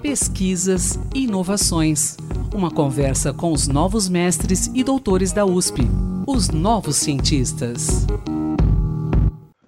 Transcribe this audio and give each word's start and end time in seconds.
Pesquisas 0.00 0.98
e 1.14 1.24
inovações. 1.24 2.16
Uma 2.54 2.70
conversa 2.70 3.32
com 3.32 3.52
os 3.52 3.68
novos 3.68 4.08
mestres 4.08 4.70
e 4.74 4.82
doutores 4.82 5.32
da 5.32 5.44
USP, 5.44 5.82
os 6.26 6.48
novos 6.48 6.96
cientistas. 6.96 8.06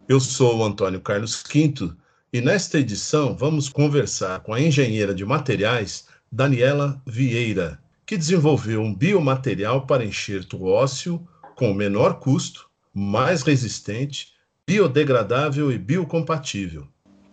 Eu 0.09 0.19
sou 0.19 0.59
o 0.59 0.65
Antônio 0.65 1.01
Carlos 1.01 1.43
Quinto 1.43 1.97
e 2.33 2.41
nesta 2.41 2.79
edição 2.79 3.37
vamos 3.37 3.69
conversar 3.69 4.41
com 4.41 4.55
a 4.55 4.61
engenheira 4.61 5.15
de 5.15 5.25
materiais 5.25 6.07
Daniela 6.33 7.01
Vieira, 7.07 7.79
que 8.07 8.17
desenvolveu 8.17 8.81
um 8.81 8.95
biomaterial 8.95 9.87
para 9.87 10.05
enxerto 10.05 10.65
ósseo 10.65 11.27
com 11.55 11.75
menor 11.75 12.21
custo, 12.21 12.69
mais 12.95 13.43
resistente, 13.43 14.29
biodegradável 14.67 15.71
e 15.71 15.79
biocompatível. 15.79 16.87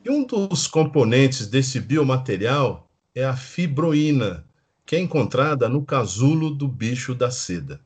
E 0.08 0.10
um 0.10 0.24
dos 0.24 0.68
componentes 0.68 1.48
desse 1.48 1.82
biomaterial 1.82 2.90
é 3.14 3.26
a 3.26 3.36
fibroína, 3.36 4.46
que 4.86 4.96
é 4.96 5.02
encontrada 5.02 5.68
no 5.68 5.84
casulo 5.84 6.50
do 6.50 6.66
bicho 6.66 7.14
da 7.14 7.30
seda. 7.30 7.82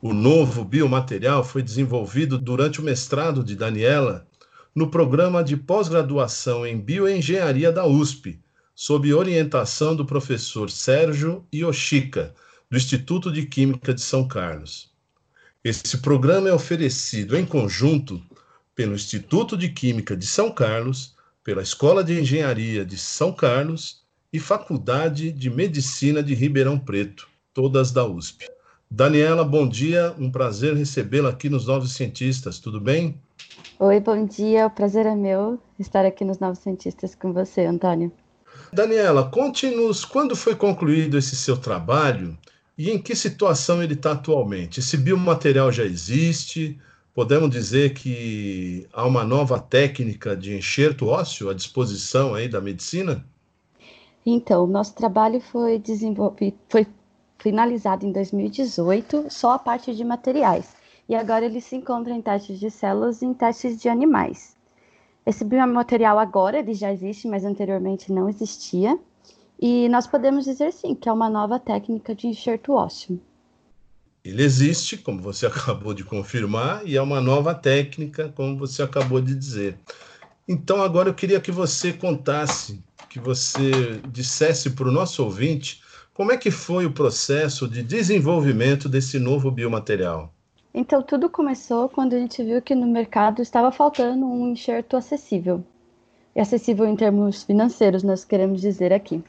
O 0.00 0.14
novo 0.14 0.64
biomaterial 0.64 1.42
foi 1.42 1.64
desenvolvido 1.64 2.38
durante 2.38 2.80
o 2.80 2.84
mestrado 2.84 3.42
de 3.42 3.56
Daniela 3.56 4.28
no 4.72 4.88
programa 4.88 5.42
de 5.42 5.56
pós-graduação 5.56 6.64
em 6.64 6.78
bioengenharia 6.78 7.72
da 7.72 7.84
USP, 7.84 8.38
sob 8.72 9.12
orientação 9.12 9.96
do 9.96 10.06
professor 10.06 10.70
Sérgio 10.70 11.44
Yoshika, 11.52 12.32
do 12.70 12.76
Instituto 12.76 13.28
de 13.32 13.44
Química 13.44 13.92
de 13.92 14.02
São 14.02 14.28
Carlos. 14.28 14.92
Esse 15.64 15.98
programa 15.98 16.48
é 16.48 16.52
oferecido 16.52 17.36
em 17.36 17.44
conjunto 17.44 18.22
pelo 18.72 18.94
Instituto 18.94 19.56
de 19.56 19.68
Química 19.70 20.16
de 20.16 20.28
São 20.28 20.52
Carlos, 20.52 21.15
pela 21.46 21.62
Escola 21.62 22.02
de 22.02 22.20
Engenharia 22.20 22.84
de 22.84 22.98
São 22.98 23.32
Carlos 23.32 24.04
e 24.32 24.40
Faculdade 24.40 25.30
de 25.30 25.48
Medicina 25.48 26.20
de 26.20 26.34
Ribeirão 26.34 26.76
Preto, 26.76 27.28
todas 27.54 27.92
da 27.92 28.04
USP. 28.04 28.48
Daniela, 28.90 29.44
bom 29.44 29.68
dia, 29.68 30.12
um 30.18 30.28
prazer 30.28 30.74
recebê-la 30.74 31.28
aqui 31.28 31.48
nos 31.48 31.64
Novos 31.64 31.92
Cientistas, 31.92 32.58
tudo 32.58 32.80
bem? 32.80 33.16
Oi, 33.78 34.00
bom 34.00 34.26
dia, 34.26 34.66
o 34.66 34.70
prazer 34.70 35.06
é 35.06 35.14
meu 35.14 35.56
estar 35.78 36.04
aqui 36.04 36.24
nos 36.24 36.40
Novos 36.40 36.58
Cientistas 36.58 37.14
com 37.14 37.32
você, 37.32 37.64
Antônio. 37.64 38.10
Daniela, 38.72 39.30
conte-nos 39.30 40.04
quando 40.04 40.34
foi 40.34 40.56
concluído 40.56 41.16
esse 41.16 41.36
seu 41.36 41.56
trabalho 41.56 42.36
e 42.76 42.90
em 42.90 42.98
que 43.00 43.14
situação 43.14 43.80
ele 43.80 43.94
está 43.94 44.10
atualmente. 44.10 44.80
Esse 44.80 44.96
biomaterial 44.96 45.70
já 45.70 45.84
existe? 45.84 46.76
Podemos 47.16 47.48
dizer 47.48 47.94
que 47.94 48.86
há 48.92 49.06
uma 49.06 49.24
nova 49.24 49.58
técnica 49.58 50.36
de 50.36 50.54
enxerto 50.54 51.06
ósseo 51.06 51.48
à 51.48 51.54
disposição 51.54 52.34
aí 52.34 52.46
da 52.46 52.60
medicina? 52.60 53.24
Então, 54.26 54.66
nosso 54.66 54.94
trabalho 54.94 55.40
foi 55.40 55.78
desenvolvido, 55.78 56.58
foi 56.68 56.86
finalizado 57.38 58.04
em 58.04 58.12
2018, 58.12 59.28
só 59.30 59.52
a 59.52 59.58
parte 59.58 59.94
de 59.94 60.04
materiais. 60.04 60.76
E 61.08 61.14
agora 61.14 61.46
ele 61.46 61.62
se 61.62 61.76
encontra 61.76 62.12
em 62.12 62.20
testes 62.20 62.60
de 62.60 62.70
células 62.70 63.22
e 63.22 63.24
em 63.24 63.32
testes 63.32 63.80
de 63.80 63.88
animais. 63.88 64.54
Esse 65.24 65.42
biomaterial 65.42 66.18
agora 66.18 66.58
ele 66.58 66.74
já 66.74 66.92
existe, 66.92 67.26
mas 67.26 67.46
anteriormente 67.46 68.12
não 68.12 68.28
existia. 68.28 68.98
E 69.58 69.88
nós 69.88 70.06
podemos 70.06 70.44
dizer 70.44 70.70
sim 70.70 70.94
que 70.94 71.08
é 71.08 71.12
uma 71.14 71.30
nova 71.30 71.58
técnica 71.58 72.14
de 72.14 72.26
enxerto 72.26 72.74
ósseo. 72.74 73.18
Ele 74.26 74.42
existe, 74.42 74.96
como 74.96 75.22
você 75.22 75.46
acabou 75.46 75.94
de 75.94 76.02
confirmar, 76.02 76.82
e 76.84 76.96
é 76.96 77.02
uma 77.02 77.20
nova 77.20 77.54
técnica, 77.54 78.32
como 78.34 78.56
você 78.56 78.82
acabou 78.82 79.20
de 79.20 79.34
dizer. 79.34 79.78
Então, 80.48 80.82
agora 80.82 81.08
eu 81.08 81.14
queria 81.14 81.40
que 81.40 81.52
você 81.52 81.92
contasse, 81.92 82.82
que 83.08 83.20
você 83.20 84.00
dissesse 84.08 84.70
para 84.70 84.88
o 84.88 84.92
nosso 84.92 85.22
ouvinte 85.22 85.80
como 86.12 86.32
é 86.32 86.36
que 86.36 86.50
foi 86.50 86.86
o 86.86 86.92
processo 86.92 87.68
de 87.68 87.82
desenvolvimento 87.82 88.88
desse 88.88 89.18
novo 89.18 89.50
biomaterial. 89.50 90.32
Então, 90.74 91.02
tudo 91.02 91.30
começou 91.30 91.88
quando 91.88 92.14
a 92.14 92.18
gente 92.18 92.42
viu 92.42 92.60
que 92.60 92.74
no 92.74 92.86
mercado 92.86 93.42
estava 93.42 93.70
faltando 93.70 94.26
um 94.26 94.50
enxerto 94.50 94.96
acessível. 94.96 95.64
E 96.34 96.40
acessível 96.40 96.86
em 96.86 96.96
termos 96.96 97.44
financeiros, 97.44 98.02
nós 98.02 98.24
queremos 98.24 98.60
dizer 98.60 98.92
aqui. 98.92 99.22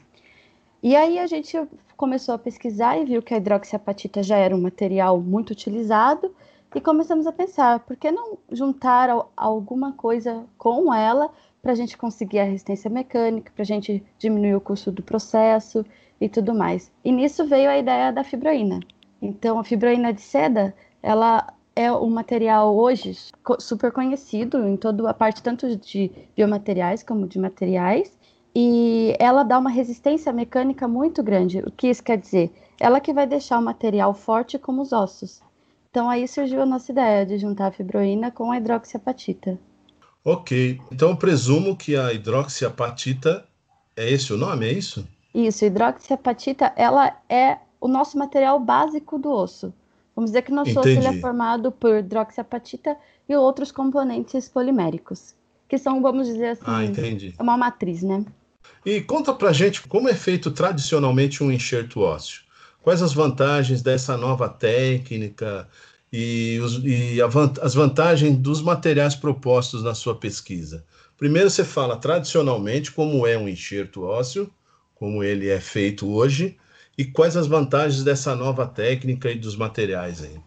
E 0.82 0.94
aí 0.94 1.18
a 1.18 1.26
gente 1.26 1.56
começou 1.96 2.34
a 2.34 2.38
pesquisar 2.38 2.96
e 2.98 3.04
viu 3.04 3.20
que 3.20 3.34
a 3.34 3.36
hidroxiapatita 3.36 4.22
já 4.22 4.36
era 4.36 4.54
um 4.54 4.60
material 4.60 5.20
muito 5.20 5.50
utilizado 5.50 6.32
e 6.74 6.80
começamos 6.80 7.26
a 7.26 7.32
pensar, 7.32 7.80
por 7.80 7.96
que 7.96 8.12
não 8.12 8.38
juntar 8.52 9.08
alguma 9.36 9.92
coisa 9.92 10.44
com 10.56 10.94
ela 10.94 11.30
para 11.60 11.72
a 11.72 11.74
gente 11.74 11.96
conseguir 11.96 12.38
a 12.38 12.44
resistência 12.44 12.88
mecânica, 12.88 13.50
para 13.52 13.62
a 13.62 13.66
gente 13.66 14.04
diminuir 14.18 14.54
o 14.54 14.60
custo 14.60 14.92
do 14.92 15.02
processo 15.02 15.84
e 16.20 16.28
tudo 16.28 16.54
mais. 16.54 16.92
E 17.04 17.10
nisso 17.10 17.44
veio 17.46 17.70
a 17.70 17.78
ideia 17.78 18.12
da 18.12 18.22
fibroína. 18.22 18.80
Então, 19.20 19.58
a 19.58 19.64
fibroína 19.64 20.12
de 20.12 20.20
seda 20.20 20.74
ela 21.02 21.52
é 21.74 21.90
um 21.92 22.10
material 22.10 22.76
hoje 22.76 23.16
super 23.58 23.92
conhecido 23.92 24.66
em 24.66 24.76
toda 24.76 25.08
a 25.08 25.14
parte 25.14 25.42
tanto 25.42 25.76
de 25.76 26.10
biomateriais 26.36 27.02
como 27.02 27.26
de 27.26 27.38
materiais 27.38 28.17
e 28.54 29.14
ela 29.18 29.42
dá 29.42 29.58
uma 29.58 29.70
resistência 29.70 30.32
mecânica 30.32 30.88
muito 30.88 31.22
grande. 31.22 31.60
O 31.60 31.70
que 31.70 31.88
isso 31.88 32.02
quer 32.02 32.18
dizer? 32.18 32.52
Ela 32.80 33.00
que 33.00 33.12
vai 33.12 33.26
deixar 33.26 33.58
o 33.58 33.62
material 33.62 34.14
forte 34.14 34.58
como 34.58 34.82
os 34.82 34.92
ossos. 34.92 35.40
Então 35.90 36.08
aí 36.08 36.28
surgiu 36.28 36.62
a 36.62 36.66
nossa 36.66 36.92
ideia 36.92 37.24
de 37.24 37.38
juntar 37.38 37.68
a 37.68 37.72
fibroína 37.72 38.30
com 38.30 38.50
a 38.50 38.56
hidroxiapatita. 38.58 39.58
Ok, 40.24 40.78
então 40.92 41.16
presumo 41.16 41.76
que 41.76 41.96
a 41.96 42.12
hidroxiapatita 42.12 43.46
é 43.96 44.10
esse 44.10 44.32
o 44.32 44.36
nome, 44.36 44.66
é 44.66 44.72
isso? 44.72 45.06
Isso, 45.34 45.64
hidroxiapatita, 45.64 46.72
ela 46.76 47.16
é 47.28 47.58
o 47.80 47.88
nosso 47.88 48.18
material 48.18 48.58
básico 48.60 49.18
do 49.18 49.30
osso. 49.30 49.72
Vamos 50.14 50.30
dizer 50.30 50.42
que 50.42 50.52
nosso 50.52 50.78
osso 50.78 50.88
é 50.88 51.12
formado 51.20 51.70
por 51.70 51.96
hidroxiapatita 51.96 52.96
e 53.28 53.36
outros 53.36 53.70
componentes 53.70 54.48
poliméricos, 54.48 55.34
que 55.68 55.78
são, 55.78 56.00
vamos 56.00 56.26
dizer 56.26 56.48
assim, 56.48 56.62
ah, 56.66 56.84
entendi. 56.84 57.34
uma 57.38 57.56
matriz, 57.56 58.02
né? 58.02 58.24
E 58.84 59.00
conta 59.00 59.34
pra 59.34 59.52
gente 59.52 59.82
como 59.86 60.08
é 60.08 60.14
feito 60.14 60.50
tradicionalmente 60.50 61.42
um 61.44 61.52
enxerto 61.52 62.00
ósseo. 62.00 62.42
Quais 62.82 63.02
as 63.02 63.12
vantagens 63.12 63.82
dessa 63.82 64.16
nova 64.16 64.48
técnica 64.48 65.68
e, 66.12 66.58
os, 66.62 66.80
e 66.84 67.18
as 67.60 67.74
vantagens 67.74 68.36
dos 68.38 68.62
materiais 68.62 69.14
propostos 69.14 69.82
na 69.82 69.94
sua 69.94 70.14
pesquisa? 70.14 70.84
Primeiro 71.18 71.50
você 71.50 71.64
fala 71.64 71.96
tradicionalmente 71.96 72.92
como 72.92 73.26
é 73.26 73.36
um 73.36 73.48
enxerto 73.48 74.04
ósseo, 74.04 74.50
como 74.94 75.22
ele 75.22 75.48
é 75.48 75.60
feito 75.60 76.08
hoje, 76.08 76.56
e 76.96 77.04
quais 77.04 77.36
as 77.36 77.46
vantagens 77.46 78.02
dessa 78.02 78.34
nova 78.34 78.66
técnica 78.66 79.30
e 79.30 79.38
dos 79.38 79.56
materiais 79.56 80.22
aí? 80.22 80.40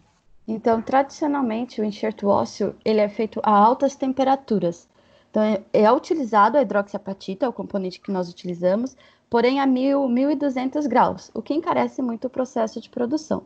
Então, 0.46 0.82
tradicionalmente, 0.82 1.80
o 1.80 1.84
enxerto 1.84 2.26
ósseo 2.26 2.74
ele 2.84 3.00
é 3.00 3.08
feito 3.08 3.40
a 3.42 3.50
altas 3.50 3.94
temperaturas. 3.94 4.88
Então, 5.32 5.42
é, 5.42 5.62
é 5.72 5.90
utilizado 5.90 6.58
a 6.58 6.62
hidroxiapatita, 6.62 7.48
o 7.48 7.52
componente 7.54 7.98
que 7.98 8.12
nós 8.12 8.28
utilizamos, 8.28 8.94
porém 9.30 9.60
a 9.60 9.66
1000, 9.66 10.06
1200 10.06 10.86
graus, 10.86 11.30
o 11.32 11.40
que 11.40 11.54
encarece 11.54 12.02
muito 12.02 12.26
o 12.26 12.30
processo 12.30 12.78
de 12.82 12.90
produção. 12.90 13.44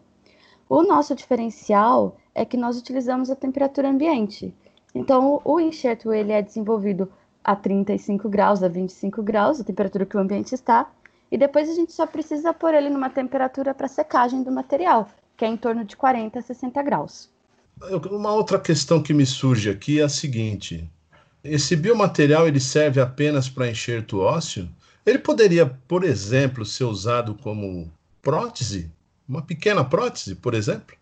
O 0.69 0.83
nosso 0.83 1.15
diferencial 1.15 2.17
é 2.35 2.45
que 2.45 2.57
nós 2.57 2.77
utilizamos 2.77 3.31
a 3.31 3.37
temperatura 3.37 3.89
ambiente. 3.89 4.53
Então, 4.93 5.41
o 5.45 5.61
enxerto 5.61 6.13
ele 6.13 6.33
é 6.33 6.43
desenvolvido 6.43 7.09
a 7.45 7.55
35 7.55 8.29
graus, 8.29 8.65
a 8.65 8.69
25 8.69 9.23
graus, 9.23 9.61
a 9.61 9.65
temperatura 9.65 10.05
que 10.05 10.17
o 10.17 10.21
ambiente 10.21 10.57
está, 10.57 10.91
e 11.31 11.39
depois 11.39 11.71
a 11.71 11.75
gente 11.75 11.93
só 11.93 12.05
precisa 12.05 12.53
pôr 12.53 12.75
ele 12.75 12.91
numa 12.91 13.11
temperatura 13.11 13.73
para 13.73 13.87
secagem 13.87 14.43
do 14.43 14.51
material, 14.51 15.07
que 15.37 15.45
é 15.45 15.49
em 15.49 15.57
torno 15.57 15.85
de 15.85 15.97
40 15.97 16.37
a 16.37 16.43
60 16.43 16.83
graus. 16.83 17.31
Uma 18.11 18.33
outra 18.33 18.59
questão 18.59 19.01
que 19.01 19.15
me 19.15 19.25
surge 19.25 19.71
aqui 19.71 20.01
é 20.01 20.05
a 20.05 20.09
seguinte: 20.09 20.91
esse 21.55 21.77
biomaterial 21.77 22.47
ele 22.47 22.61
serve 22.61 23.01
apenas 23.01 23.49
para 23.49 23.71
enxerto 23.71 24.21
ósseo? 24.21 24.69
Ele 25.05 25.19
poderia, 25.19 25.67
por 25.67 26.05
exemplo, 26.05 26.65
ser 26.65 26.85
usado 26.85 27.35
como 27.35 27.91
prótese? 28.21 28.91
Uma 29.29 29.43
pequena 29.43 29.85
prótese, 29.85 30.35
por 30.35 30.55
exemplo? 30.55 30.97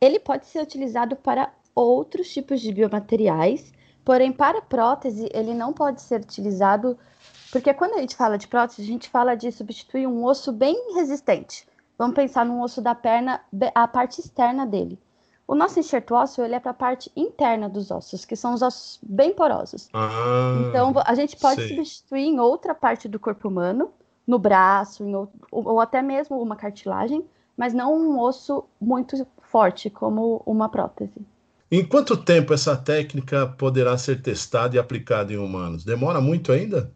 Ele 0.00 0.18
pode 0.18 0.46
ser 0.46 0.62
utilizado 0.62 1.16
para 1.16 1.52
outros 1.74 2.32
tipos 2.32 2.60
de 2.60 2.72
biomateriais, 2.72 3.72
porém, 4.04 4.32
para 4.32 4.60
prótese, 4.60 5.28
ele 5.32 5.54
não 5.54 5.72
pode 5.72 6.02
ser 6.02 6.20
utilizado 6.20 6.98
porque 7.54 7.72
quando 7.72 7.94
a 7.94 8.00
gente 8.00 8.16
fala 8.16 8.36
de 8.36 8.48
prótese, 8.48 8.82
a 8.82 8.84
gente 8.84 9.08
fala 9.08 9.36
de 9.36 9.52
substituir 9.52 10.08
um 10.08 10.24
osso 10.24 10.50
bem 10.50 10.92
resistente. 10.96 11.64
Vamos 11.96 12.16
pensar 12.16 12.44
num 12.44 12.60
osso 12.60 12.82
da 12.82 12.96
perna, 12.96 13.40
a 13.72 13.86
parte 13.86 14.20
externa 14.20 14.66
dele. 14.66 14.98
O 15.46 15.54
nosso 15.54 15.78
enxerto 15.78 16.14
ósseo 16.14 16.44
ele 16.44 16.54
é 16.54 16.60
para 16.60 16.70
a 16.70 16.74
parte 16.74 17.12
interna 17.14 17.68
dos 17.68 17.90
ossos, 17.90 18.24
que 18.24 18.34
são 18.34 18.54
os 18.54 18.62
ossos 18.62 18.98
bem 19.02 19.34
porosos. 19.34 19.90
Ah, 19.92 20.56
então 20.68 20.92
a 21.04 21.14
gente 21.14 21.36
pode 21.36 21.60
sei. 21.60 21.68
substituir 21.68 22.24
em 22.24 22.40
outra 22.40 22.74
parte 22.74 23.08
do 23.08 23.18
corpo 23.20 23.48
humano, 23.48 23.90
no 24.26 24.38
braço, 24.38 25.04
outro, 25.04 25.38
ou 25.50 25.80
até 25.80 26.00
mesmo 26.00 26.40
uma 26.40 26.56
cartilagem, 26.56 27.24
mas 27.56 27.74
não 27.74 27.94
um 27.94 28.18
osso 28.18 28.64
muito 28.80 29.26
forte 29.42 29.90
como 29.90 30.42
uma 30.46 30.68
prótese. 30.68 31.20
Em 31.70 31.84
quanto 31.84 32.16
tempo 32.16 32.54
essa 32.54 32.76
técnica 32.76 33.46
poderá 33.46 33.98
ser 33.98 34.22
testada 34.22 34.76
e 34.76 34.78
aplicada 34.78 35.32
em 35.32 35.36
humanos? 35.36 35.84
Demora 35.84 36.20
muito 36.20 36.52
ainda? 36.52 36.90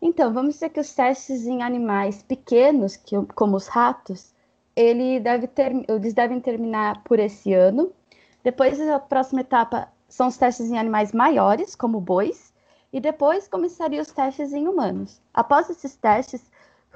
Então, 0.00 0.32
vamos 0.32 0.54
dizer 0.54 0.68
que 0.70 0.80
os 0.80 0.94
testes 0.94 1.46
em 1.46 1.62
animais 1.62 2.22
pequenos, 2.22 2.96
que, 2.96 3.16
como 3.34 3.56
os 3.56 3.66
ratos, 3.66 4.32
ele 4.78 5.18
deve 5.18 5.48
ter, 5.48 5.72
eles 5.88 6.14
devem 6.14 6.38
terminar 6.38 7.02
por 7.02 7.18
esse 7.18 7.52
ano. 7.52 7.90
Depois, 8.44 8.80
a 8.80 9.00
próxima 9.00 9.40
etapa 9.40 9.88
são 10.08 10.28
os 10.28 10.36
testes 10.36 10.70
em 10.70 10.78
animais 10.78 11.12
maiores, 11.12 11.74
como 11.74 12.00
bois, 12.00 12.52
e 12.92 13.00
depois 13.00 13.48
começaria 13.48 14.00
os 14.00 14.12
testes 14.12 14.52
em 14.52 14.68
humanos. 14.68 15.20
Após 15.34 15.68
esses 15.68 15.96
testes, 15.96 16.42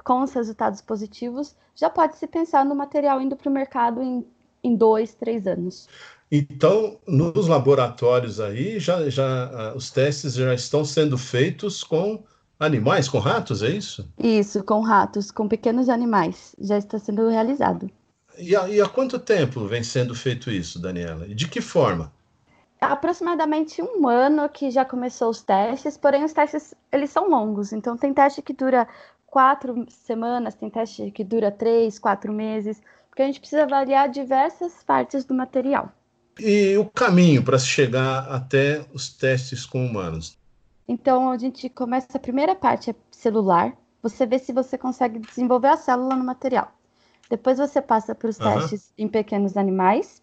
com 0.01 0.21
os 0.21 0.31
resultados 0.31 0.79
positivos, 0.81 1.57
já 1.75 1.89
pode 1.89 2.15
se 2.15 2.25
pensar 2.25 2.63
no 2.63 2.73
material 2.73 3.21
indo 3.21 3.35
para 3.35 3.49
o 3.49 3.53
mercado 3.53 4.01
em, 4.01 4.25
em 4.63 4.77
dois, 4.77 5.13
três 5.13 5.45
anos. 5.45 5.89
Então, 6.31 6.97
nos 7.05 7.49
laboratórios 7.49 8.39
aí, 8.39 8.79
já, 8.79 9.09
já 9.09 9.25
ah, 9.25 9.73
os 9.75 9.91
testes 9.91 10.35
já 10.35 10.53
estão 10.53 10.85
sendo 10.85 11.17
feitos 11.17 11.83
com 11.83 12.23
animais, 12.59 13.09
com 13.09 13.19
ratos, 13.19 13.61
é 13.63 13.69
isso? 13.69 14.07
Isso, 14.17 14.63
com 14.63 14.81
ratos, 14.81 15.31
com 15.31 15.47
pequenos 15.47 15.89
animais, 15.89 16.55
já 16.59 16.77
está 16.77 16.97
sendo 16.99 17.27
realizado. 17.29 17.89
E 18.37 18.55
há, 18.55 18.67
e 18.67 18.81
há 18.81 18.87
quanto 18.87 19.19
tempo 19.19 19.65
vem 19.67 19.83
sendo 19.83 20.15
feito 20.15 20.49
isso, 20.49 20.79
Daniela? 20.79 21.27
E 21.27 21.35
de 21.35 21.47
que 21.47 21.61
forma? 21.61 22.11
Há 22.81 22.93
aproximadamente 22.93 23.81
um 23.81 24.07
ano 24.07 24.49
que 24.49 24.69
já 24.71 24.83
começou 24.83 25.29
os 25.29 25.41
testes, 25.41 25.97
porém 25.97 26.23
os 26.23 26.33
testes 26.33 26.73
eles 26.91 27.09
são 27.11 27.29
longos, 27.29 27.71
então 27.71 27.95
tem 27.95 28.13
teste 28.13 28.41
que 28.41 28.53
dura 28.53 28.87
quatro 29.25 29.85
semanas, 29.89 30.55
tem 30.55 30.69
teste 30.69 31.09
que 31.11 31.23
dura 31.23 31.51
três, 31.51 31.97
quatro 31.97 32.33
meses, 32.33 32.81
porque 33.09 33.21
a 33.21 33.25
gente 33.25 33.39
precisa 33.39 33.63
avaliar 33.63 34.09
diversas 34.09 34.83
partes 34.83 35.23
do 35.23 35.33
material. 35.33 35.91
E 36.39 36.75
o 36.77 36.85
caminho 36.85 37.43
para 37.43 37.59
se 37.59 37.67
chegar 37.67 38.27
até 38.29 38.85
os 38.91 39.09
testes 39.09 39.65
com 39.65 39.85
humanos? 39.85 40.37
Então, 40.87 41.29
a 41.29 41.37
gente 41.37 41.69
começa 41.69 42.07
a 42.15 42.19
primeira 42.19 42.55
parte 42.55 42.89
é 42.89 42.95
celular. 43.11 43.73
Você 44.01 44.25
vê 44.25 44.37
se 44.37 44.51
você 44.51 44.77
consegue 44.77 45.19
desenvolver 45.19 45.69
a 45.69 45.77
célula 45.77 46.15
no 46.15 46.23
material. 46.23 46.71
Depois 47.29 47.57
você 47.57 47.81
passa 47.81 48.13
para 48.13 48.29
os 48.29 48.37
uhum. 48.37 48.53
testes 48.53 48.91
em 48.97 49.07
pequenos 49.07 49.55
animais. 49.55 50.21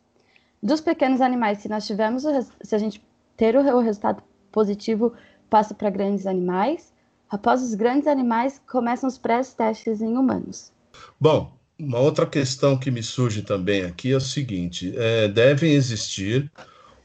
Dos 0.63 0.81
pequenos 0.81 1.21
animais, 1.21 1.59
se 1.59 1.69
nós 1.69 1.87
tivermos, 1.87 2.25
o, 2.25 2.31
se 2.63 2.75
a 2.75 2.79
gente 2.79 3.03
ter 3.37 3.57
o, 3.57 3.61
o 3.61 3.81
resultado 3.81 4.23
positivo, 4.53 5.15
passa 5.49 5.75
para 5.75 5.89
grandes 5.89 6.27
animais. 6.27 6.93
Após 7.31 7.63
os 7.63 7.75
grandes 7.75 8.07
animais, 8.07 8.61
começam 8.71 9.09
os 9.09 9.17
pré-testes 9.17 10.03
em 10.03 10.17
humanos. 10.17 10.73
Bom, 11.19 11.53
uma 11.79 11.99
outra 11.99 12.27
questão 12.27 12.77
que 12.77 12.91
me 12.91 13.03
surge 13.03 13.43
também 13.43 13.85
aqui 13.85 14.13
é 14.13 14.17
o 14.17 14.21
seguinte: 14.21 14.93
é, 14.97 15.29
devem 15.29 15.73
existir 15.73 16.51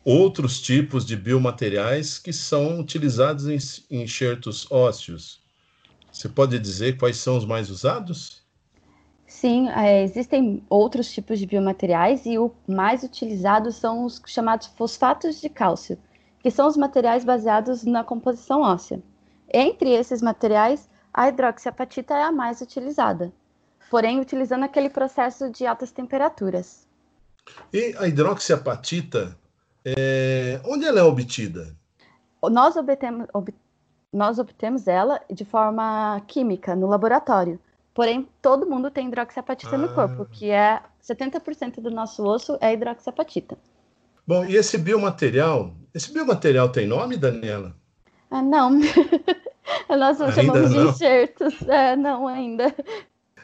outros 0.05 0.61
tipos 0.61 1.05
de 1.05 1.17
biomateriais 1.17 2.17
que 2.17 2.31
são 2.31 2.79
utilizados 2.79 3.47
em 3.47 3.57
enxertos 4.03 4.71
ósseos. 4.71 5.41
Você 6.11 6.29
pode 6.29 6.57
dizer 6.59 6.97
quais 6.97 7.17
são 7.17 7.35
os 7.35 7.45
mais 7.45 7.69
usados? 7.69 8.45
Sim, 9.27 9.67
é, 9.69 10.03
existem 10.03 10.63
outros 10.69 11.11
tipos 11.11 11.39
de 11.39 11.45
biomateriais 11.45 12.25
e 12.25 12.37
o 12.37 12.53
mais 12.67 13.03
utilizado 13.03 13.71
são 13.71 14.05
os 14.05 14.21
chamados 14.25 14.67
fosfatos 14.67 15.41
de 15.41 15.49
cálcio, 15.49 15.97
que 16.39 16.51
são 16.51 16.67
os 16.67 16.77
materiais 16.77 17.25
baseados 17.25 17.83
na 17.83 18.03
composição 18.03 18.61
óssea. 18.61 19.01
Entre 19.51 19.89
esses 19.89 20.21
materiais, 20.21 20.87
a 21.13 21.27
hidroxiapatita 21.27 22.13
é 22.13 22.23
a 22.23 22.31
mais 22.31 22.61
utilizada 22.61 23.33
porém 23.89 24.19
utilizando 24.19 24.63
aquele 24.63 24.89
processo 24.89 25.49
de 25.49 25.65
altas 25.65 25.91
temperaturas. 25.91 26.87
E 27.71 27.95
a 27.97 28.07
hidroxiapatita, 28.07 29.37
é... 29.85 30.59
onde 30.65 30.85
ela 30.85 30.99
é 30.99 31.03
obtida? 31.03 31.75
Nós 32.43 32.75
obtemos, 32.75 33.27
ob... 33.33 33.53
nós 34.11 34.39
obtemos 34.39 34.87
ela 34.87 35.21
de 35.31 35.45
forma 35.45 36.21
química, 36.27 36.75
no 36.75 36.87
laboratório. 36.87 37.59
Porém, 37.93 38.27
todo 38.41 38.69
mundo 38.69 38.91
tem 38.91 39.07
hidroxiapatita 39.07 39.75
ah. 39.75 39.77
no 39.77 39.93
corpo, 39.93 40.25
que 40.25 40.49
é 40.49 40.81
70% 41.01 41.79
do 41.79 41.89
nosso 41.89 42.25
osso 42.25 42.57
é 42.59 42.73
hidroxiapatita. 42.73 43.57
Bom, 44.27 44.43
e 44.43 44.55
esse 44.55 44.77
biomaterial, 44.77 45.73
esse 45.93 46.11
biomaterial 46.11 46.69
tem 46.69 46.87
nome, 46.87 47.15
Daniela? 47.15 47.75
Ah, 48.29 48.41
não. 48.41 48.71
Nós 49.89 50.19
ainda 50.19 50.31
chamamos 50.33 50.71
não. 50.71 50.83
de 50.83 50.89
enxertos. 50.89 51.61
É, 51.67 51.95
não, 51.95 52.27
ainda. 52.27 52.75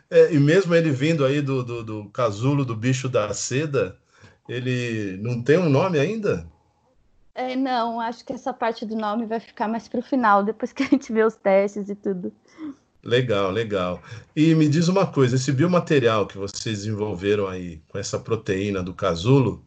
É, 0.09 0.33
e 0.33 0.39
mesmo 0.39 0.75
ele 0.75 0.91
vindo 0.91 1.23
aí 1.23 1.41
do, 1.41 1.63
do, 1.63 1.83
do 1.83 2.09
casulo 2.09 2.65
do 2.65 2.75
bicho 2.75 3.07
da 3.07 3.33
seda, 3.33 3.97
ele 4.47 5.17
não 5.21 5.41
tem 5.41 5.57
um 5.57 5.69
nome 5.69 5.99
ainda? 5.99 6.47
É, 7.33 7.55
não, 7.55 7.99
acho 7.99 8.25
que 8.25 8.33
essa 8.33 8.53
parte 8.53 8.85
do 8.85 8.95
nome 8.95 9.25
vai 9.25 9.39
ficar 9.39 9.67
mais 9.67 9.87
para 9.87 9.99
o 9.99 10.03
final, 10.03 10.43
depois 10.43 10.73
que 10.73 10.83
a 10.83 10.87
gente 10.87 11.11
vê 11.11 11.23
os 11.23 11.35
testes 11.35 11.89
e 11.89 11.95
tudo. 11.95 12.31
Legal, 13.03 13.49
legal. 13.49 14.01
E 14.35 14.53
me 14.53 14.67
diz 14.67 14.87
uma 14.87 15.07
coisa, 15.07 15.35
esse 15.35 15.51
biomaterial 15.51 16.27
que 16.27 16.37
vocês 16.37 16.79
desenvolveram 16.79 17.47
aí 17.47 17.81
com 17.87 17.97
essa 17.97 18.19
proteína 18.19 18.83
do 18.83 18.93
casulo, 18.93 19.63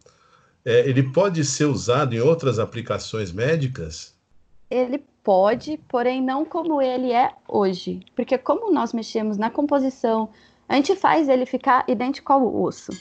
é, 0.64 0.88
ele 0.88 1.02
pode 1.02 1.44
ser 1.44 1.64
usado 1.64 2.14
em 2.14 2.20
outras 2.20 2.58
aplicações 2.58 3.32
médicas? 3.32 4.14
Ele 4.70 5.02
Pode, 5.24 5.78
porém 5.88 6.20
não 6.20 6.44
como 6.44 6.82
ele 6.82 7.10
é 7.10 7.32
hoje. 7.48 8.00
Porque 8.14 8.36
como 8.36 8.70
nós 8.70 8.92
mexemos 8.92 9.38
na 9.38 9.48
composição, 9.48 10.28
a 10.68 10.76
gente 10.76 10.94
faz 10.94 11.30
ele 11.30 11.46
ficar 11.46 11.82
idêntico 11.88 12.30
ao 12.30 12.62
osso. 12.62 12.92